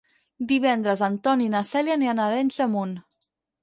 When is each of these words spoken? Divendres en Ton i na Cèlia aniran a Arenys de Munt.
Divendres 0.51 1.05
en 1.09 1.21
Ton 1.29 1.45
i 1.47 1.51
na 1.57 1.63
Cèlia 1.75 2.01
aniran 2.01 2.25
a 2.27 2.35
Arenys 2.35 2.63
de 2.65 2.73
Munt. 2.77 3.01